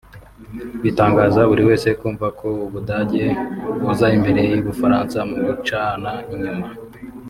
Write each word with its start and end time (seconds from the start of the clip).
Bitangaza 0.83 1.39
buri 1.49 1.61
wese 1.69 1.87
kumva 1.99 2.27
ko 2.39 2.47
u 2.65 2.67
Budage 2.73 3.25
buza 3.81 4.07
imbere 4.17 4.41
y’u 4.51 4.65
Bufaransa 4.67 5.17
mu 5.29 5.37
gucana 5.45 6.11
inyuma 6.33 6.67